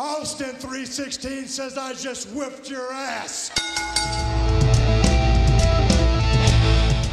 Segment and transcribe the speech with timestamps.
[0.00, 3.48] Austin 316 says I just whipped your ass.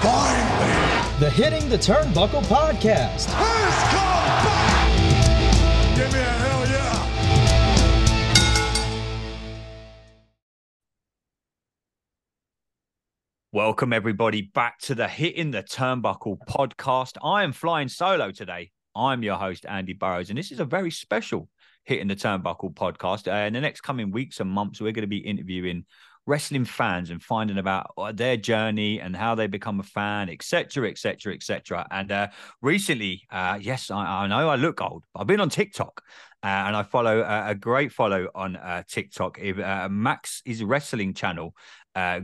[0.03, 1.19] Finally.
[1.19, 3.25] The Hitting the Turnbuckle podcast.
[3.31, 4.87] Who's come back?
[5.95, 7.09] Give me a hell yeah.
[13.51, 17.17] Welcome, everybody, back to the Hitting the Turnbuckle podcast.
[17.23, 18.69] I am flying solo today.
[18.95, 21.49] I'm your host, Andy Burrows, and this is a very special
[21.85, 23.31] Hitting the Turnbuckle podcast.
[23.31, 25.85] Uh, in the next coming weeks and months, we're going to be interviewing
[26.27, 30.89] wrestling fans and finding about uh, their journey and how they become a fan, etc.,
[30.89, 31.87] etc., etc.
[31.91, 32.27] And uh,
[32.61, 35.03] recently, uh, yes, I, I, know I look old.
[35.13, 36.01] But I've been on TikTok
[36.43, 39.39] uh, and I follow a, a great follow on uh, TikTok.
[39.39, 41.55] Uh, Max is a wrestling channel.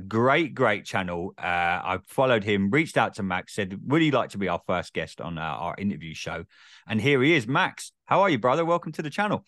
[0.07, 1.33] great, great channel.
[1.37, 4.93] I followed him, reached out to Max, said, "Would he like to be our first
[4.93, 6.45] guest on our interview show?"
[6.87, 7.91] And here he is, Max.
[8.11, 8.65] How are you, brother?
[8.65, 9.45] Welcome to the channel.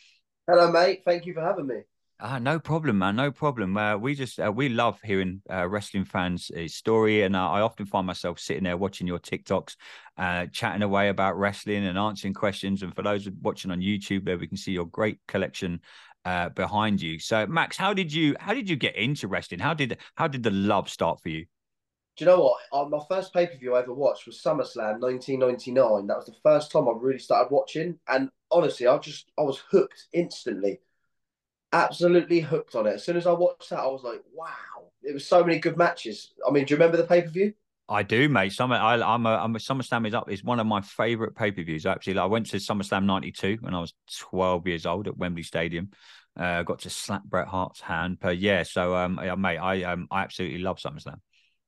[0.47, 1.01] Hello, mate.
[1.03, 1.81] Thank you for having me.
[2.21, 3.17] Ah, no problem, man.
[3.17, 3.75] No problem.
[3.75, 7.85] Uh, we just uh, we love hearing uh, wrestling fans' story, and uh, I often
[7.85, 9.75] find myself sitting there watching your TikToks,
[10.17, 12.83] uh, chatting away about wrestling and answering questions.
[12.83, 15.81] And for those watching on YouTube, there we can see your great collection
[16.23, 17.19] uh, behind you.
[17.19, 19.59] So, Max, how did you how did you get into wrestling?
[19.59, 21.47] How did how did the love start for you?
[22.15, 22.89] Do you know what?
[22.89, 26.07] my first pay per view I ever watched was SummerSlam 1999.
[26.07, 29.57] That was the first time I really started watching, and honestly, I just I was
[29.69, 30.79] hooked instantly
[31.73, 32.93] absolutely hooked on it.
[32.93, 35.75] As soon as I watched that, I was like, wow, it was so many good
[35.75, 36.31] matches.
[36.47, 37.53] I mean, do you remember the pay per view?
[37.89, 38.53] I do, mate.
[38.53, 40.31] Summer, I, I'm a, I'm a SummerSlam is up.
[40.31, 41.85] Is one of my favorite pay per views.
[41.85, 45.89] Actually, I went to SummerSlam '92 when I was 12 years old at Wembley Stadium.
[46.39, 48.63] Uh, got to slap Bret Hart's hand per year.
[48.63, 51.19] So, um, yeah, mate, I um, I absolutely love SummerSlam.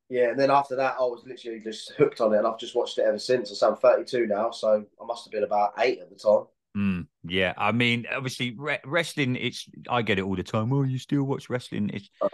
[0.07, 2.75] Yeah, and then after that, I was literally just hooked on it, and I've just
[2.75, 3.61] watched it ever since.
[3.61, 6.45] I'm 32 now, so I must have been about eight at the time.
[6.75, 9.37] Mm, yeah, I mean, obviously, re- wrestling.
[9.37, 10.73] It's I get it all the time.
[10.73, 11.89] Oh, you still watch wrestling?
[11.93, 12.27] It's uh,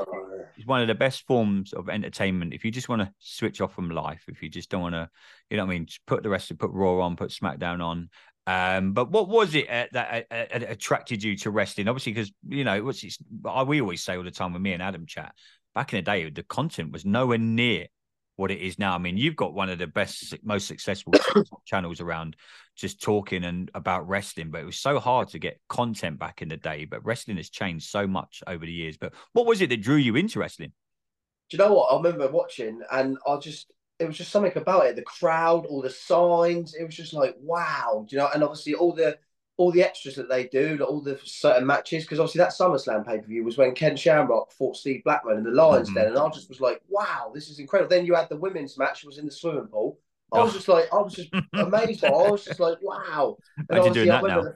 [0.57, 2.53] it's one of the best forms of entertainment.
[2.53, 5.09] If you just want to switch off from life, if you just don't want to,
[5.51, 7.83] you know, what I mean, just put the rest of put Raw on, put SmackDown
[7.83, 8.09] on.
[8.47, 11.87] Um, but what was it uh, that uh, uh, attracted you to wrestling?
[11.87, 13.19] Obviously, because you know, what's it's,
[13.67, 15.33] we always say all the time when me and Adam chat.
[15.75, 17.87] Back in the day, the content was nowhere near
[18.35, 18.95] what it is now.
[18.95, 21.13] I mean, you've got one of the best, most successful
[21.65, 22.35] channels around
[22.75, 26.49] just talking and about wrestling, but it was so hard to get content back in
[26.49, 26.85] the day.
[26.85, 28.97] But wrestling has changed so much over the years.
[28.97, 30.71] But what was it that drew you into wrestling?
[31.49, 31.93] Do you know what?
[31.93, 34.95] I remember watching and I just, it was just something about it.
[34.95, 38.05] The crowd, all the signs, it was just like, wow.
[38.07, 38.29] Do you know?
[38.33, 39.17] And obviously, all the,
[39.61, 43.19] all the extras that they do, all the certain matches, because obviously that SummerSlam pay
[43.19, 45.99] per view was when Ken Shamrock fought Steve Blackman in the Lions mm-hmm.
[45.99, 47.89] Den, and I just was like, wow, this is incredible.
[47.89, 49.99] Then you had the women's match, was in the swimming pool.
[50.33, 52.03] I was just like, I was just amazed.
[52.03, 53.37] I was just like, wow.
[53.57, 54.41] And Imagine doing that now.
[54.41, 54.55] The,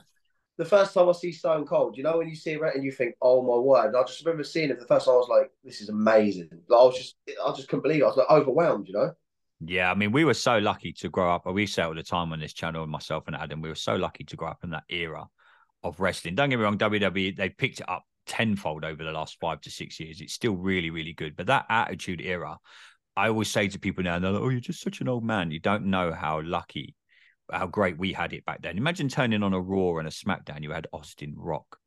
[0.58, 2.92] the, first time I see Stone Cold, you know, when you see it and you
[2.92, 3.88] think, oh my word.
[3.88, 5.14] And I just remember seeing it the first time.
[5.14, 6.50] I was like, this is amazing.
[6.68, 7.16] Like, I was just,
[7.46, 8.06] I just couldn't believe it.
[8.06, 9.14] I was like overwhelmed, you know.
[9.62, 11.46] Yeah, I mean, we were so lucky to grow up.
[11.46, 14.24] We say all the time on this channel, myself and Adam, we were so lucky
[14.26, 15.26] to grow up in that era
[15.84, 16.36] of wrestling.
[16.36, 19.72] Don't get me wrong, WWE they picked it up tenfold over the last five to
[19.72, 20.20] six years.
[20.20, 21.36] It's still really, really good.
[21.36, 22.58] But that Attitude Era,
[23.16, 25.52] I always say to people now, they're like, "Oh, you're just such an old man.
[25.52, 26.96] You don't know how lucky,
[27.52, 30.64] how great we had it back then." Imagine turning on a Raw and a SmackDown.
[30.64, 31.78] You had Austin Rock,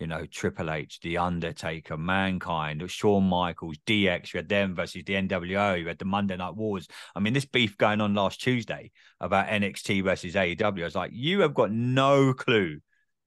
[0.00, 4.32] you know, Triple H, The Undertaker, Mankind, Shawn Michaels, DX.
[4.32, 5.78] You had them versus the NWO.
[5.78, 6.88] You had the Monday Night Wars.
[7.14, 8.90] I mean, this beef going on last Tuesday
[9.20, 10.80] about NXT versus AEW.
[10.80, 12.80] I was like, you have got no clue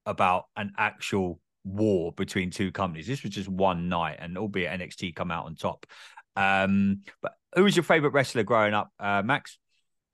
[0.04, 3.06] about an actual war between two companies.
[3.06, 5.86] This was just one night, and albeit NXT come out on top.
[6.36, 9.58] Um, but who was your favorite wrestler growing up, uh, Max?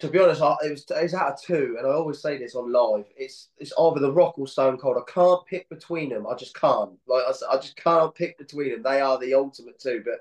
[0.00, 2.54] To be honest, I, it was it's out of two, and I always say this
[2.54, 3.04] on live.
[3.16, 4.96] It's it's either The Rock or Stone Cold.
[4.96, 6.26] I can't pick between them.
[6.26, 6.92] I just can't.
[7.06, 8.82] Like I, I just can't pick between them.
[8.82, 10.02] They are the ultimate two.
[10.04, 10.20] But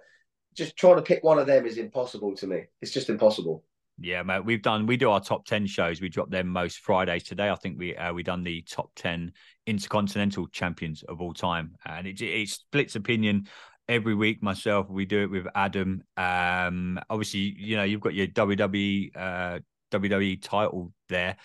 [0.54, 2.64] just trying to pick one of them is impossible to me.
[2.82, 3.64] It's just impossible.
[4.02, 4.46] Yeah, mate.
[4.46, 6.02] We've done we do our top ten shows.
[6.02, 7.24] We drop them most Fridays.
[7.24, 9.32] Today, I think we uh, we done the top ten
[9.66, 13.48] intercontinental champions of all time, and it it splits opinion
[13.90, 14.42] every week.
[14.42, 16.04] Myself, we do it with Adam.
[16.16, 19.60] Um, obviously, you know you've got your WWE uh,
[19.92, 21.36] WWE title there.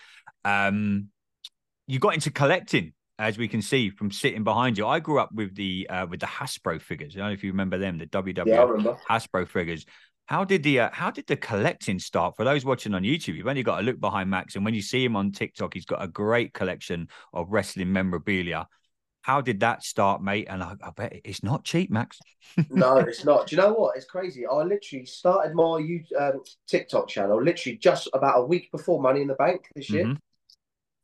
[0.45, 1.09] Um,
[1.87, 4.87] you got into collecting, as we can see from sitting behind you.
[4.87, 7.15] I grew up with the uh, with the Hasbro figures.
[7.15, 9.85] I don't know if you remember them, the WWE yeah, Hasbro figures.
[10.27, 12.35] How did the uh, how did the collecting start?
[12.35, 14.81] For those watching on YouTube, you've only got to look behind Max, and when you
[14.81, 18.67] see him on TikTok, he's got a great collection of wrestling memorabilia.
[19.25, 20.45] How did that start, mate?
[20.51, 22.19] And I, I bet it's not cheap, Max.
[22.69, 23.47] no, it's not.
[23.47, 23.97] Do you know what?
[23.97, 24.45] It's crazy.
[24.45, 29.27] I literally started my um, TikTok channel literally just about a week before Money in
[29.27, 30.05] the Bank this year.
[30.05, 30.13] Mm-hmm.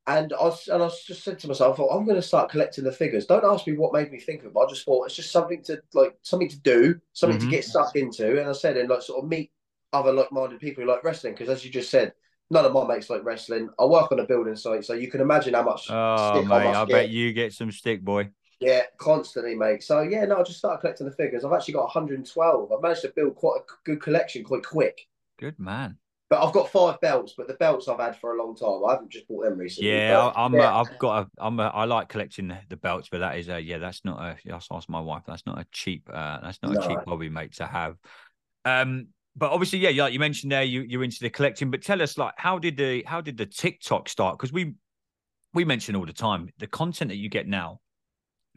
[0.06, 2.84] And I was, and I just said to myself, oh, I'm going to start collecting
[2.84, 3.26] the figures.
[3.26, 4.54] Don't ask me what made me think of it.
[4.54, 7.46] But I just thought it's just something to like something to do, something Mhm.
[7.46, 8.40] to get stuck into.
[8.40, 9.52] And I said, and like sort of meet
[9.94, 11.34] other like-minded people who like wrestling.
[11.34, 12.14] Because as you just said,
[12.52, 13.70] none of my mates like wrestling.
[13.80, 15.88] I work on a building site, so you can imagine how much.
[15.90, 16.90] Oh, stick mate, I get.
[16.90, 18.30] bet you get some stick, boy.
[18.60, 19.82] Yeah, constantly, mate.
[19.82, 21.44] So yeah, no, I just started collecting the figures.
[21.44, 22.72] I've actually got 112.
[22.72, 25.08] I've managed to build quite a good collection quite quick.
[25.40, 25.98] Good man.
[26.30, 28.88] But I've got five belts, but the belts I've had for a long time.
[28.88, 29.92] I haven't just bought them recently.
[29.92, 30.54] Yeah, I, I'm.
[30.54, 30.70] yeah.
[30.70, 31.24] A, I've got.
[31.24, 31.60] A, I'm.
[31.60, 33.60] A, I like collecting the, the belts, but that is a.
[33.60, 34.38] Yeah, that's not a.
[34.46, 35.24] Yes, ask my wife.
[35.28, 36.10] That's not a cheap.
[36.12, 37.98] Uh, that's not a cheap hobby, mate, to have.
[38.64, 41.72] Um, but obviously, yeah, like you mentioned there, you you're into the collecting.
[41.72, 44.38] But tell us, like, how did the how did the TikTok start?
[44.38, 44.74] Because we
[45.54, 47.80] we mention all the time the content that you get now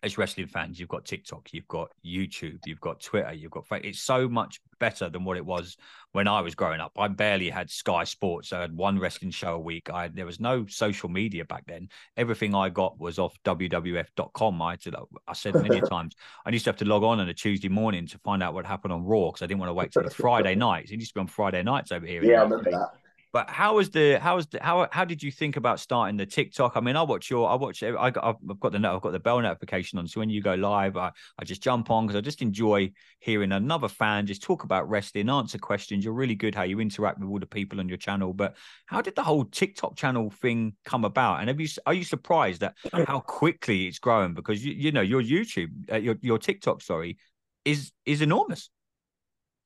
[0.05, 0.79] as wrestling fans.
[0.79, 3.65] You've got TikTok, you've got YouTube, you've got Twitter, you've got.
[3.83, 5.77] It's so much better than what it was
[6.13, 6.93] when I was growing up.
[6.99, 8.53] I barely had Sky Sports.
[8.53, 9.91] I had one wrestling show a week.
[9.91, 11.89] I there was no social media back then.
[12.17, 14.63] Everything I got was off WWF.com.
[14.63, 16.15] I to, I said many times,
[16.45, 18.67] I used to have to log on on a Tuesday morning to find out what
[18.67, 20.91] happened on Raw because I didn't want to wait till the Friday nights.
[20.91, 22.23] It used to be on Friday nights over here.
[22.23, 23.04] Yeah, I remember that.
[23.35, 26.25] But how was the how was the how how did you think about starting the
[26.25, 26.77] TikTok?
[26.77, 29.19] I mean, I watch your I watch I got I've got the I've got the
[29.19, 32.21] bell notification on, so when you go live, I I just jump on because I
[32.21, 36.05] just enjoy hearing another fan just talk about wrestling, answer questions.
[36.05, 38.33] You're really good how you interact with all the people on your channel.
[38.33, 38.55] But
[38.87, 41.41] how did the whole TikTok channel thing come about?
[41.41, 42.77] And have you are you surprised at
[43.09, 44.35] how quickly it's growing?
[44.35, 47.19] Because you you know your YouTube uh, your your TikTok sorry
[47.65, 48.71] is is enormous.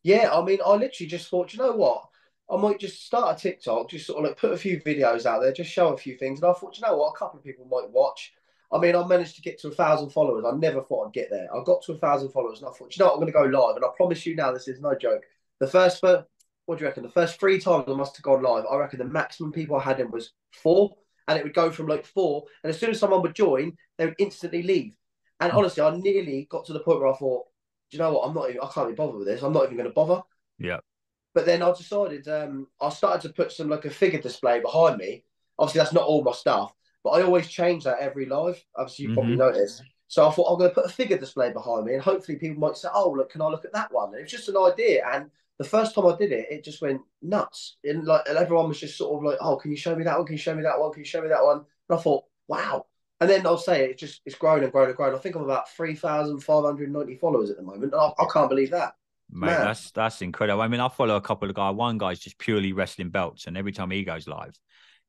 [0.04, 2.06] Yeah, I mean, I literally just thought, you know what?
[2.50, 5.40] I might just start a TikTok, just sort of like put a few videos out
[5.40, 6.40] there, just show a few things.
[6.40, 7.10] And I thought, you know what?
[7.10, 8.32] A couple of people might watch.
[8.72, 10.44] I mean, I managed to get to a thousand followers.
[10.46, 11.48] I never thought I'd get there.
[11.54, 13.14] I got to a thousand followers, and I thought, you know what?
[13.14, 13.76] I'm going to go live.
[13.76, 15.22] And I promise you now, this is no joke.
[15.58, 16.26] The first, what
[16.66, 17.02] do you reckon?
[17.02, 19.82] The first three times I must have gone live, I reckon the maximum people I
[19.82, 20.96] had in was four,
[21.26, 22.44] and it would go from like four.
[22.62, 24.92] And as soon as someone would join, they would instantly leave.
[25.40, 25.58] And hmm.
[25.58, 27.46] honestly, I nearly got to the point where I thought,
[27.90, 28.28] do you know what?
[28.28, 28.50] I'm not.
[28.50, 29.42] Even, I can't be bothered with this.
[29.42, 30.22] I'm not even going to bother.
[30.58, 30.80] Yeah.
[31.38, 34.96] But then I decided um, I started to put some like a figure display behind
[34.96, 35.22] me.
[35.56, 36.74] Obviously, that's not all my stuff,
[37.04, 38.60] but I always change that every live.
[38.74, 39.38] Obviously, you probably Mhm.
[39.54, 39.84] noticed.
[40.08, 42.58] So I thought I'm going to put a figure display behind me, and hopefully people
[42.58, 44.56] might say, "Oh, look, can I look at that one?" And it was just an
[44.56, 47.76] idea, and the first time I did it, it just went nuts.
[47.84, 50.16] And like, and everyone was just sort of like, "Oh, can you show me that
[50.18, 50.26] one?
[50.26, 50.90] Can you show me that one?
[50.90, 52.86] Can you show me that one?" And I thought, "Wow."
[53.20, 55.14] And then I'll say it just it's grown and grown and grown.
[55.14, 57.92] I think I'm about three thousand five hundred ninety followers at the moment.
[57.92, 58.96] And I, I can't believe that.
[59.30, 59.60] Mate, Man.
[59.64, 60.62] that's that's incredible.
[60.62, 61.74] I mean, I follow a couple of guys.
[61.74, 64.58] One guy's just purely wrestling belts, and every time he goes live,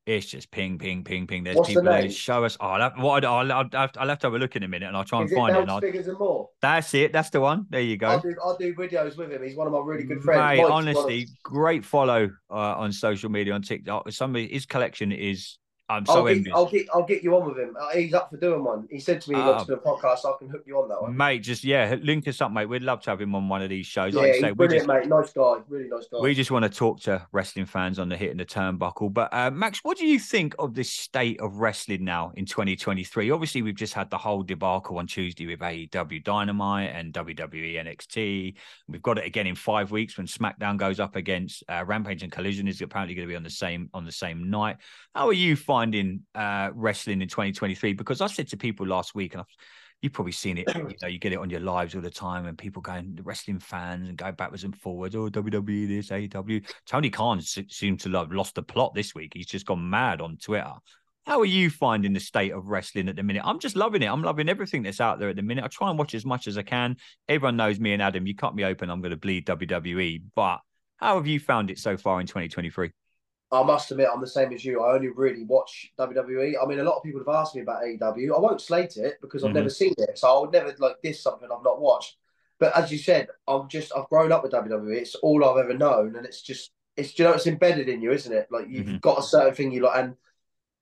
[0.05, 1.43] it's just ping, ping, ping, ping.
[1.43, 2.11] There's What's people that name?
[2.11, 2.57] show us.
[2.59, 4.67] Oh, I'll have, what I'll, I'll, I'll, I'll have to have a look in a
[4.67, 5.69] minute, and I'll try and Is it find it.
[5.69, 6.49] And figures, and more?
[6.61, 7.13] that's it.
[7.13, 7.65] That's the one.
[7.69, 8.07] There you go.
[8.07, 9.41] I'll do, I'll do videos with him.
[9.43, 10.39] He's one of my really good friends.
[10.39, 14.11] Mate, Mike's one of- honestly, great follow uh, on social media on TikTok.
[14.11, 15.57] Somebody, his collection is.
[15.89, 16.55] I'm I'll so get, envious.
[16.55, 17.75] I'll get I'll get you on with him.
[17.79, 18.87] Uh, He's up for doing one.
[18.91, 20.87] He said to me, he wants to do a podcast, I can hook you on
[20.89, 22.67] that one." Mate, just yeah, link us up, mate.
[22.67, 24.13] We'd love to have him on one of these shows.
[24.13, 25.07] Yeah, Like say, we brilliant, just mate.
[25.09, 26.19] Nice guy, really nice guy.
[26.19, 29.11] We just want to talk to wrestling fans on the hit and the turnbuckle.
[29.11, 33.31] But uh, Max, what do you think of this state of wrestling now in 2023?
[33.31, 38.53] Obviously, we've just had the whole debacle on Tuesday with AEW Dynamite and WWE NXT.
[38.87, 42.31] We've got it again in five weeks when SmackDown goes up against uh, Rampage and
[42.31, 44.77] Collision is apparently going to be on the same on the same night.
[45.15, 45.78] How are you finding
[46.35, 47.93] uh, wrestling in 2023?
[47.93, 49.47] Because I said to people last week, and I've
[50.01, 50.73] You've probably seen it.
[50.73, 53.23] You know, you get it on your lives all the time, and people going the
[53.23, 55.15] wrestling fans and go backwards and forwards.
[55.15, 56.65] Oh, WWE this, AEW.
[56.87, 59.33] Tony Khan se- seemed to have lost the plot this week.
[59.33, 60.71] He's just gone mad on Twitter.
[61.25, 63.43] How are you finding the state of wrestling at the minute?
[63.45, 64.07] I'm just loving it.
[64.07, 65.65] I'm loving everything that's out there at the minute.
[65.65, 66.95] I try and watch as much as I can.
[67.27, 68.25] Everyone knows me and Adam.
[68.25, 70.23] You cut me open, I'm going to bleed WWE.
[70.33, 70.59] But
[70.95, 72.91] how have you found it so far in 2023?
[73.51, 74.81] I must admit, I'm the same as you.
[74.83, 76.55] I only really watch WWE.
[76.57, 78.35] I mean, a lot of people have asked me about AEW.
[78.35, 79.55] I won't slate it because I've Mhm.
[79.55, 82.17] never seen it, so I would never like this something I've not watched.
[82.59, 84.97] But as you said, I'm just I've grown up with WWE.
[84.97, 88.11] It's all I've ever known, and it's just it's you know it's embedded in you,
[88.11, 88.47] isn't it?
[88.51, 89.01] Like you've Mhm.
[89.01, 90.15] got a certain thing you like, and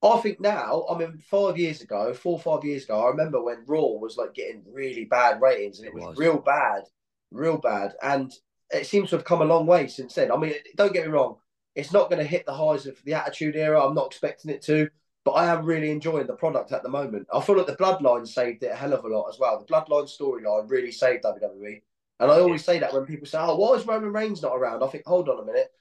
[0.03, 3.41] I think now, I mean, five years ago, four or five years ago, I remember
[3.41, 6.17] when Raw was like getting really bad ratings, and it It was, was.
[6.17, 6.83] real bad,
[7.31, 8.31] real bad, and
[8.71, 10.31] it seems to have come a long way since then.
[10.31, 11.37] I mean, don't get me wrong,
[11.77, 13.85] it's not going to hit the highs of the Attitude Era.
[13.85, 14.89] I'm not expecting it to,
[15.23, 17.27] but I am really enjoying the product at the moment.
[17.31, 19.59] I feel like the Bloodline saved it a hell of a lot as well.
[19.59, 21.81] The Bloodline storyline really saved WWE,
[22.19, 24.83] and I always say that when people say, "Oh, why is Roman Reigns not around?"
[24.83, 25.71] I think, hold on a minute.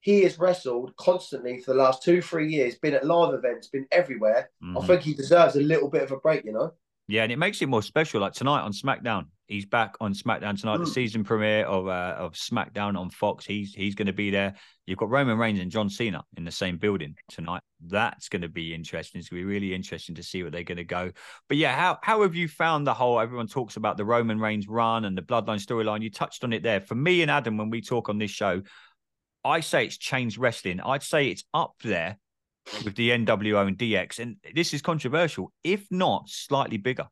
[0.00, 3.86] He has wrestled constantly for the last two, three years, been at live events, been
[3.90, 4.50] everywhere.
[4.62, 4.86] I Mhm.
[4.86, 6.74] think he deserves a little bit of a break, you know?
[7.08, 8.20] Yeah, and it makes it more special.
[8.20, 10.92] Like tonight on SmackDown, He's back on SmackDown tonight, the Mm.
[10.94, 13.46] season premiere of uh, of SmackDown on Fox.
[13.46, 14.54] He's he's going to be there.
[14.86, 17.62] You've got Roman Reigns and John Cena in the same building tonight.
[17.80, 19.18] That's going to be interesting.
[19.20, 21.12] It's going to be really interesting to see what they're going to go.
[21.48, 23.20] But yeah, how how have you found the whole?
[23.20, 26.02] Everyone talks about the Roman Reigns run and the Bloodline storyline.
[26.02, 26.80] You touched on it there.
[26.80, 28.62] For me and Adam, when we talk on this show,
[29.44, 30.80] I say it's changed wrestling.
[30.80, 32.18] I'd say it's up there
[32.84, 37.06] with the NWO and DX, and this is controversial, if not slightly bigger.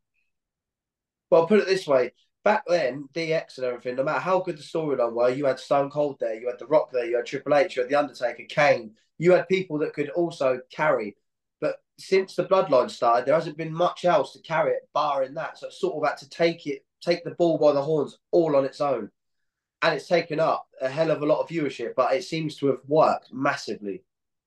[1.30, 2.12] Well, I'll put it this way:
[2.44, 3.96] back then, DX and everything.
[3.96, 6.66] No matter how good the storyline were, you had Stone Cold there, you had The
[6.66, 8.92] Rock there, you had Triple H, you had The Undertaker, Kane.
[9.18, 11.16] You had people that could also carry.
[11.60, 15.58] But since the Bloodline started, there hasn't been much else to carry it, barring that.
[15.58, 18.56] So it sort of had to take it, take the ball by the horns, all
[18.56, 19.10] on its own,
[19.82, 21.94] and it's taken up a hell of a lot of viewership.
[21.96, 24.02] But it seems to have worked massively.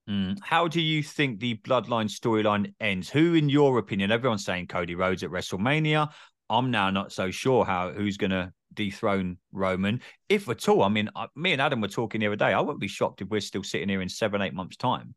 [0.10, 0.38] Mm.
[0.42, 3.10] How do you think the Bloodline storyline ends?
[3.10, 6.10] Who, in your opinion, everyone's saying Cody Rhodes at WrestleMania.
[6.50, 10.84] I'm now not so sure how who's going to dethrone Roman, if at all.
[10.84, 12.54] I mean, I, me and Adam were talking the other day.
[12.54, 15.16] I wouldn't be shocked if we're still sitting here in seven, eight months' time,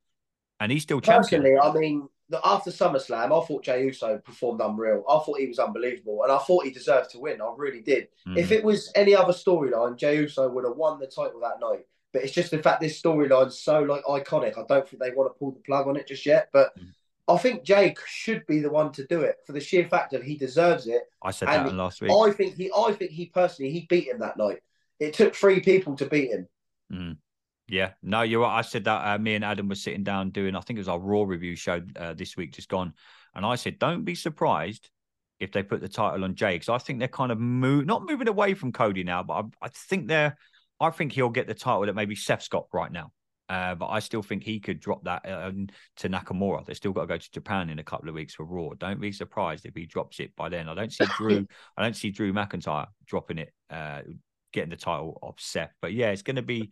[0.58, 1.42] and he's still champion.
[1.42, 5.04] Personally, I mean, the, after SummerSlam, I thought Jey Uso performed unreal.
[5.08, 7.40] I thought he was unbelievable, and I thought he deserved to win.
[7.40, 8.08] I really did.
[8.26, 8.38] Mm.
[8.38, 11.87] If it was any other storyline, Jey Uso would have won the title that night.
[12.12, 14.58] But it's just the fact this storyline's so like iconic.
[14.58, 16.49] I don't think they want to pull the plug on it just yet.
[16.52, 16.88] But Mm.
[17.30, 20.22] I think Jey should be the one to do it for the sheer fact that
[20.22, 21.02] he deserves it.
[21.22, 22.10] I said and that last week.
[22.10, 24.58] I think he, I think he personally, he beat him that night.
[24.99, 26.49] It took three people to beat him.
[26.92, 27.16] Mm.
[27.68, 28.58] Yeah, no, you're right.
[28.58, 30.88] I said that uh, me and Adam were sitting down doing, I think it was
[30.88, 32.92] our Raw review show uh, this week, just gone.
[33.34, 34.90] And I said, don't be surprised
[35.38, 38.04] if they put the title on Jey, because I think they're kind of move, not
[38.04, 40.37] moving away from Cody now, but I, I think they're,
[40.80, 43.12] I think he'll get the title that maybe Seth's got right now.
[43.50, 45.50] Uh, but I still think he could drop that uh,
[45.97, 46.64] to Nakamura.
[46.64, 48.75] They still got to go to Japan in a couple of weeks for Raw.
[48.78, 50.69] Don't be surprised if he drops it by then.
[50.69, 51.49] I don't see Drew.
[51.76, 54.02] I don't see Drew McIntyre dropping it, uh,
[54.52, 55.73] getting the title off Seth.
[55.83, 56.71] But yeah, it's going to be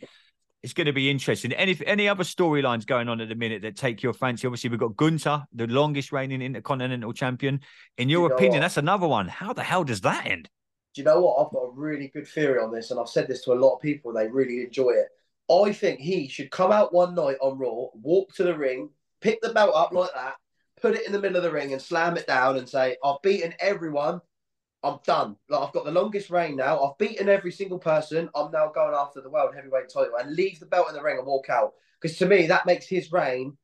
[0.63, 1.53] it's going to be interesting.
[1.53, 4.47] Any any other storylines going on at the minute that take your fancy?
[4.47, 7.59] Obviously, we've got Gunther, the longest reigning Intercontinental Champion.
[7.97, 9.27] In your You opinion, that's another one.
[9.27, 10.49] How the hell does that end?
[10.95, 11.45] Do you know what?
[11.45, 13.75] I've got a really good theory on this, and I've said this to a lot
[13.75, 15.09] of people, they really enjoy it.
[15.51, 18.91] I think he should come out one night on Raw, walk to the ring,
[19.21, 20.35] pick the belt up like that,
[20.81, 23.23] put it in the middle of the ring, and slam it down and say, I've
[23.23, 24.21] beaten everyone.
[24.85, 25.37] I'm done.
[25.49, 26.81] Like I've got the longest reign now.
[26.81, 28.29] I've beaten every single person.
[28.35, 31.19] I'm now going after the world heavyweight title and leave the belt in the ring
[31.19, 31.73] and walk out.
[32.01, 33.57] Because to me, that makes his reign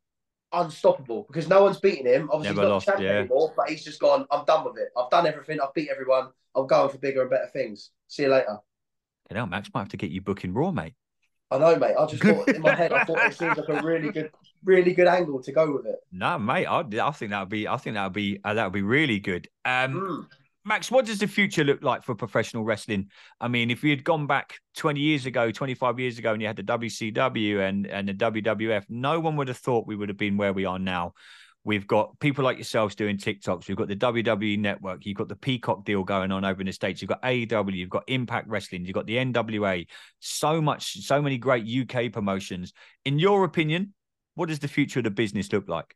[0.52, 1.24] unstoppable.
[1.28, 2.28] Because no one's beating him.
[2.32, 3.18] Obviously, Never he's not lost, champion yeah.
[3.20, 4.26] anymore, but he's just gone.
[4.32, 4.88] I'm done with it.
[4.96, 5.60] I've done everything.
[5.60, 6.30] I've beat everyone.
[6.56, 7.90] I'm going for bigger and better things.
[8.08, 8.58] See you later.
[9.30, 10.94] You know, Max might have to get you booking Raw, mate.
[11.50, 11.94] I know, mate.
[11.98, 14.30] I just thought in my head, I thought it seems like a really good,
[14.64, 15.96] really good angle to go with it.
[16.10, 16.66] No, mate.
[16.66, 17.68] I, I think that would be.
[17.68, 18.40] I think that would be.
[18.44, 19.48] Uh, that would be really good.
[19.64, 20.26] Um, Mm.
[20.66, 23.10] Max, what does the future look like for professional wrestling?
[23.38, 26.48] I mean, if we had gone back 20 years ago, 25 years ago, and you
[26.48, 30.16] had the WCW and, and the WWF, no one would have thought we would have
[30.16, 31.12] been where we are now.
[31.64, 33.68] We've got people like yourselves doing TikToks.
[33.68, 35.06] We've got the WWE network.
[35.06, 37.00] You've got the Peacock deal going on over in the States.
[37.00, 37.74] You've got AEW.
[37.74, 38.84] You've got Impact Wrestling.
[38.84, 39.86] You've got the NWA.
[40.20, 42.74] So much, so many great UK promotions.
[43.06, 43.94] In your opinion,
[44.34, 45.94] what does the future of the business look like?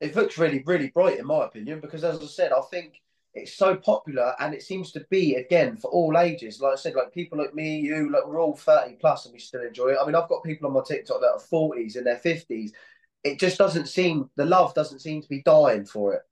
[0.00, 3.00] It looks really, really bright in my opinion because, as I said, I think
[3.34, 6.60] it's so popular and it seems to be again for all ages.
[6.60, 9.38] Like I said, like people like me, you, like we're all thirty plus and we
[9.38, 9.98] still enjoy it.
[10.00, 12.72] I mean, I've got people on my TikTok that are forties in their fifties.
[13.24, 16.22] It just doesn't seem the love doesn't seem to be dying for it.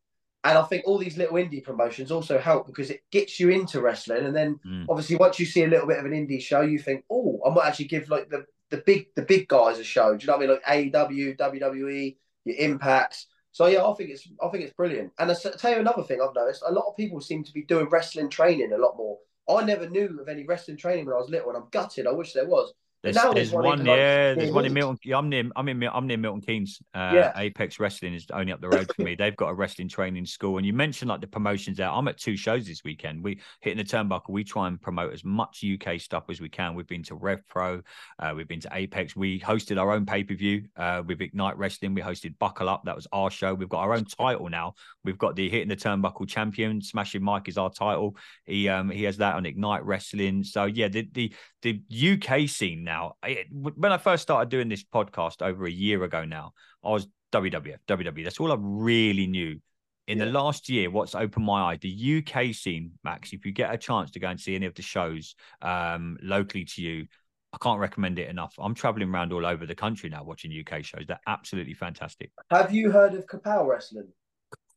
[0.44, 3.80] And I think all these little indie promotions also help because it gets you into
[3.80, 4.24] wrestling.
[4.26, 4.86] And then Mm.
[4.88, 7.50] obviously once you see a little bit of an indie show, you think, oh, I
[7.50, 10.16] might actually give like the the big the big guys a show.
[10.16, 10.90] Do you know what I mean?
[10.92, 13.26] Like AEW, WWE, your impacts.
[13.52, 15.12] So yeah, I think it's I think it's brilliant.
[15.18, 17.62] And I tell you another thing I've noticed: a lot of people seem to be
[17.64, 19.18] doing wrestling training a lot more.
[19.48, 22.06] I never knew of any wrestling training when I was little, and I'm gutted.
[22.06, 22.72] I wish there was.
[23.12, 24.34] There's, there's one one, yeah.
[24.34, 24.72] There's one in.
[24.72, 24.98] Milton.
[25.14, 25.44] I'm near.
[25.56, 25.82] I'm in.
[25.84, 26.80] I'm near Milton Keynes.
[26.94, 27.32] Uh, Yeah.
[27.36, 29.14] Apex Wrestling is only up the road for me.
[29.18, 31.90] They've got a wrestling training school, and you mentioned like the promotions there.
[31.90, 33.22] I'm at two shows this weekend.
[33.22, 34.30] We hitting the turnbuckle.
[34.30, 36.74] We try and promote as much UK stuff as we can.
[36.74, 37.82] We've been to Rev Pro.
[38.18, 39.14] Uh, we've been to Apex.
[39.14, 41.94] We hosted our own pay per view uh, with Ignite Wrestling.
[41.94, 42.82] We hosted Buckle Up.
[42.84, 43.54] That was our show.
[43.54, 44.74] We've got our own title now.
[45.04, 46.80] We've got the hitting the turnbuckle champion.
[46.82, 48.16] Smashing Mike is our title.
[48.44, 50.42] He um he has that on Ignite Wrestling.
[50.44, 51.32] So yeah, the the
[51.62, 52.95] the UK scene now.
[53.22, 56.52] I, when I first started doing this podcast over a year ago now,
[56.84, 58.24] I was WWF, WWE.
[58.24, 59.60] That's all I really knew.
[60.08, 63.32] In the last year, what's opened my eye, the UK scene, Max.
[63.32, 66.64] If you get a chance to go and see any of the shows um, locally
[66.64, 67.06] to you,
[67.52, 68.54] I can't recommend it enough.
[68.58, 71.06] I'm traveling around all over the country now watching UK shows.
[71.08, 72.30] They're absolutely fantastic.
[72.52, 74.08] Have you heard of Kapow Wrestling?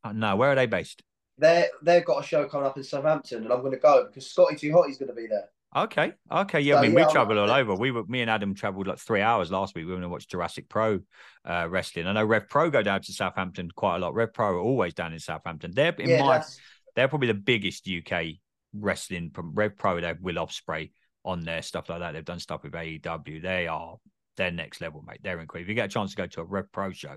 [0.03, 1.03] Uh, no, where are they based?
[1.39, 4.29] they they've got a show coming up in Southampton, and I'm going to go because
[4.29, 5.49] Scotty Too Hotty's going to be there.
[5.75, 6.73] Okay, okay, yeah.
[6.73, 7.75] So, I mean, yeah, we travel all over.
[7.75, 9.85] We were, me and Adam travelled like three hours last week.
[9.85, 10.99] We went to watch Jurassic Pro
[11.45, 12.07] uh, wrestling.
[12.07, 14.15] I know Rev Pro go down to Southampton quite a lot.
[14.15, 15.71] Rev Pro are always down in Southampton.
[15.75, 16.59] They're in yeah, my, that's,
[16.95, 18.37] they're probably the biggest UK
[18.73, 20.01] wrestling from Rev Pro.
[20.01, 20.91] They have Will Ospreay
[21.23, 22.13] on their stuff like that.
[22.13, 23.41] They've done stuff with AEW.
[23.41, 23.97] They are
[24.37, 25.19] they're next level, mate.
[25.21, 25.65] They're incredible.
[25.65, 27.15] If you get a chance to go to a Rev Pro show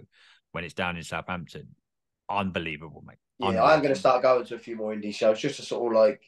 [0.51, 1.69] when it's down in Southampton,
[2.29, 3.17] unbelievable, mate.
[3.39, 3.65] yeah.
[3.65, 5.99] I'm going to start going to a few more indie shows just to sort of
[5.99, 6.21] like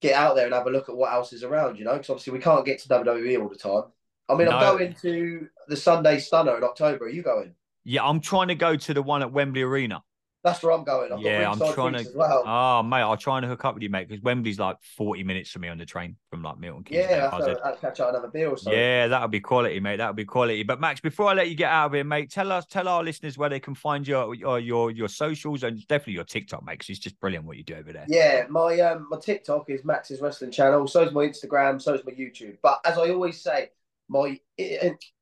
[0.00, 1.78] get out there and have a look at what else is around.
[1.78, 3.84] You know, because obviously we can't get to WWE all the time.
[4.28, 7.04] I mean, I'm going to the Sunday Stunner in October.
[7.04, 7.54] Are you going?
[7.84, 10.02] Yeah, I'm trying to go to the one at Wembley Arena.
[10.46, 11.12] That's where I'm going.
[11.12, 12.44] I've Yeah, I'm trying to- well.
[12.46, 15.50] Oh, mate, I'll try and hook up with you, mate, because Wembley's like 40 minutes
[15.50, 17.04] for me on the train from like Milton Keynes.
[17.10, 18.78] yeah, I'll, catch out another beer or something.
[18.78, 19.96] Yeah, that'll be quality, mate.
[19.96, 20.62] That'll be quality.
[20.62, 23.02] But Max, before I let you get out of here, mate, tell us, tell our
[23.02, 26.78] listeners where they can find your your your, your socials and definitely your TikTok, mate,
[26.78, 28.04] 'cause it's just brilliant what you do over there.
[28.06, 30.86] Yeah, my um my TikTok is Max's Wrestling Channel.
[30.86, 31.82] So is my Instagram.
[31.82, 32.58] So is my YouTube.
[32.62, 33.70] But as I always say,
[34.08, 34.38] my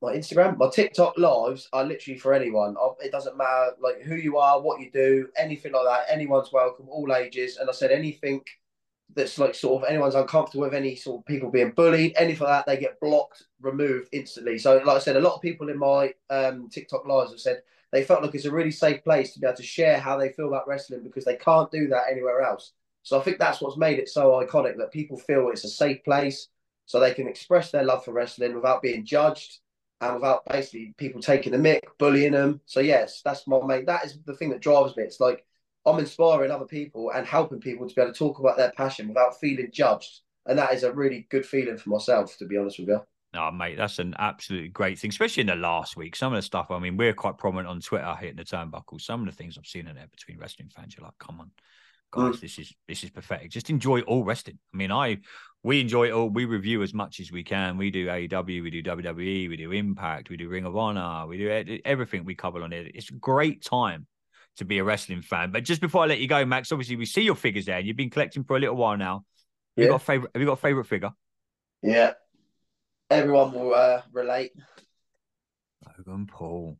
[0.01, 2.75] my Instagram, my TikTok lives are literally for anyone.
[3.03, 6.13] It doesn't matter like who you are, what you do, anything like that.
[6.13, 7.57] Anyone's welcome, all ages.
[7.57, 8.41] And I said anything
[9.15, 12.65] that's like sort of anyone's uncomfortable with any sort of people being bullied, anything like
[12.65, 14.57] that, they get blocked, removed instantly.
[14.57, 17.61] So like I said, a lot of people in my um TikTok lives have said
[17.91, 20.29] they felt like it's a really safe place to be able to share how they
[20.29, 22.73] feel about wrestling because they can't do that anywhere else.
[23.03, 26.03] So I think that's what's made it so iconic that people feel it's a safe
[26.03, 26.49] place
[26.85, 29.59] so they can express their love for wrestling without being judged
[30.01, 32.61] and without basically people taking the mick, bullying them.
[32.65, 33.85] So yes, that's my main.
[33.85, 35.03] That is the thing that drives me.
[35.03, 35.45] It's like
[35.85, 39.07] I'm inspiring other people and helping people to be able to talk about their passion
[39.07, 42.79] without feeling judged, and that is a really good feeling for myself, to be honest
[42.79, 43.01] with you.
[43.37, 46.15] Oh, mate, that's an absolutely great thing, especially in the last week.
[46.15, 49.01] Some of the stuff, I mean, we're quite prominent on Twitter hitting the turnbuckle.
[49.01, 51.51] Some of the things I've seen in there between wrestling fans, you're like, come on,
[52.15, 53.51] guys, this is this is pathetic.
[53.51, 54.57] Just enjoy all wrestling.
[54.73, 55.19] I mean, I
[55.63, 56.29] we enjoy it all.
[56.29, 57.77] We review as much as we can.
[57.77, 61.37] We do AEW, we do WWE, we do Impact, we do Ring of Honor, we
[61.37, 62.91] do everything we cover on it.
[62.95, 64.05] It's a great time
[64.57, 65.51] to be a wrestling fan.
[65.51, 67.87] But just before I let you go, Max, obviously we see your figures there, and
[67.87, 69.25] you've been collecting for a little while now.
[69.75, 69.89] Have you Yeah.
[69.89, 70.31] got a favorite?
[70.33, 71.11] Have you got a favorite figure?
[71.81, 72.13] Yeah,
[73.09, 74.51] everyone will uh, relate,
[75.97, 76.77] Logan Paul.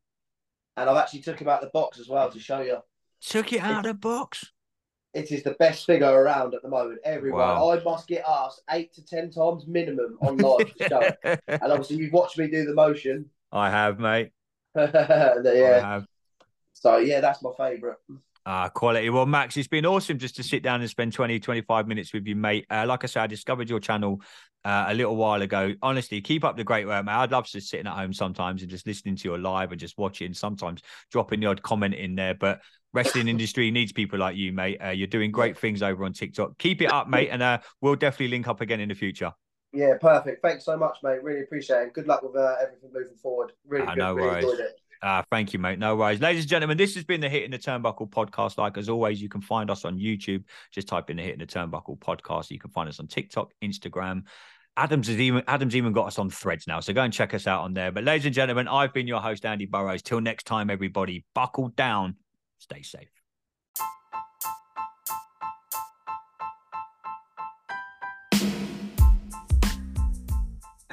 [0.78, 2.78] and I've actually took him out the box as well to show you.
[3.22, 4.52] Took it out of the box.
[5.16, 7.00] It is the best figure around at the moment.
[7.06, 7.72] Everyone, Wow.
[7.72, 11.10] I must get asked eight to ten times minimum on live show.
[11.24, 13.30] And obviously, you've watched me do the motion.
[13.52, 14.32] I have, mate.
[14.76, 14.84] yeah.
[14.84, 16.06] I have.
[16.74, 17.98] So yeah, that's my favourite.
[18.48, 19.10] Ah, quality.
[19.10, 22.28] Well, Max, it's been awesome just to sit down and spend 20, 25 minutes with
[22.28, 22.66] you, mate.
[22.70, 24.22] Uh, like I said, I discovered your channel
[24.64, 25.74] uh, a little while ago.
[25.82, 27.14] Honestly, keep up the great work, mate.
[27.14, 29.98] I'd love to sitting at home sometimes and just listening to your live and just
[29.98, 30.82] watching, sometimes
[31.12, 32.36] dropping the odd comment in there.
[32.36, 32.62] But
[32.94, 34.78] wrestling industry needs people like you, mate.
[34.80, 36.56] Uh, you're doing great things over on TikTok.
[36.60, 37.30] Keep it up, mate.
[37.32, 39.32] And uh, we'll definitely link up again in the future.
[39.74, 40.44] Yeah, perfect.
[40.44, 41.22] Thanks so much, mate.
[41.24, 41.94] Really appreciate it.
[41.94, 43.54] Good luck with uh, everything moving forward.
[43.68, 44.00] Really Ah, good.
[44.02, 44.44] no really worries.
[44.46, 44.80] enjoyed it.
[45.06, 45.78] Uh, thank you, mate.
[45.78, 46.20] No worries.
[46.20, 48.58] Ladies and gentlemen, this has been the Hitting the Turnbuckle podcast.
[48.58, 50.44] Like as always, you can find us on YouTube.
[50.72, 52.50] Just type in the Hitting the Turnbuckle podcast.
[52.50, 54.24] You can find us on TikTok, Instagram.
[54.76, 56.80] Adams even Adams even got us on threads now.
[56.80, 57.92] So go and check us out on there.
[57.92, 60.02] But ladies and gentlemen, I've been your host, Andy Burrows.
[60.02, 62.16] Till next time, everybody, buckle down,
[62.58, 63.12] stay safe.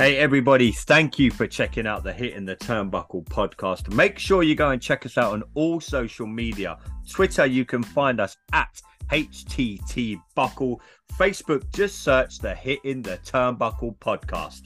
[0.02, 3.94] Hey, everybody, thank you for checking out the Hitting the Turnbuckle podcast.
[3.94, 6.76] Make sure you go and check us out on all social media.
[7.08, 10.80] Twitter, you can find us at HTT Buckle.
[11.12, 14.62] Facebook, just search the Hitting the Turnbuckle podcast.